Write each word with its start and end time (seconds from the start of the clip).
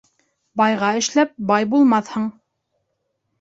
Байға 0.61 0.89
эшләп, 1.01 1.35
бай 1.51 1.67
булмаҫһың. 1.75 2.27